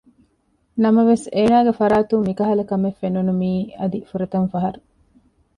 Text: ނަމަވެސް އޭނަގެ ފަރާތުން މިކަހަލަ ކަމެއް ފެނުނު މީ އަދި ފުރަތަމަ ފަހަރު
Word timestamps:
ނަމަވެސް 0.83 1.25
އޭނަގެ 1.35 1.73
ފަރާތުން 1.79 2.23
މިކަހަލަ 2.27 2.63
ކަމެއް 2.69 2.97
ފެނުނު 2.99 3.33
މީ 3.41 3.51
އަދި 3.79 3.99
ފުރަތަމަ 4.09 4.45
ފަހަރު 4.53 4.79